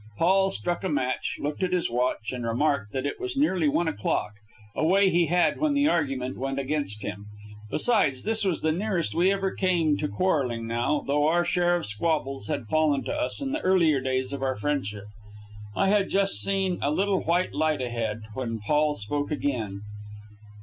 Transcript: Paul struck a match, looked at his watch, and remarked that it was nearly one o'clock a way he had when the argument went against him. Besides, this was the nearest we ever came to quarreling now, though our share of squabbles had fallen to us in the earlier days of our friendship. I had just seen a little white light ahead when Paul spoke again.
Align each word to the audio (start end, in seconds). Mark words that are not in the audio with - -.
Paul 0.17 0.49
struck 0.49 0.83
a 0.83 0.89
match, 0.89 1.37
looked 1.39 1.61
at 1.61 1.73
his 1.73 1.91
watch, 1.91 2.31
and 2.31 2.43
remarked 2.43 2.91
that 2.91 3.05
it 3.05 3.19
was 3.19 3.37
nearly 3.37 3.69
one 3.69 3.87
o'clock 3.87 4.31
a 4.75 4.83
way 4.83 5.11
he 5.11 5.27
had 5.27 5.59
when 5.59 5.75
the 5.75 5.87
argument 5.87 6.39
went 6.39 6.57
against 6.57 7.03
him. 7.03 7.27
Besides, 7.69 8.23
this 8.23 8.43
was 8.43 8.63
the 8.63 8.71
nearest 8.71 9.13
we 9.13 9.31
ever 9.31 9.51
came 9.51 9.97
to 9.97 10.07
quarreling 10.07 10.65
now, 10.65 11.01
though 11.05 11.27
our 11.27 11.45
share 11.45 11.75
of 11.75 11.85
squabbles 11.85 12.47
had 12.47 12.65
fallen 12.65 13.03
to 13.03 13.13
us 13.13 13.43
in 13.43 13.51
the 13.51 13.61
earlier 13.61 14.01
days 14.01 14.33
of 14.33 14.41
our 14.41 14.55
friendship. 14.55 15.05
I 15.75 15.89
had 15.89 16.09
just 16.09 16.41
seen 16.41 16.79
a 16.81 16.89
little 16.89 17.21
white 17.21 17.53
light 17.53 17.79
ahead 17.79 18.23
when 18.33 18.57
Paul 18.57 18.95
spoke 18.95 19.29
again. 19.29 19.81